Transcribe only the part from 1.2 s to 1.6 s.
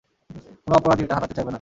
চাইবে না।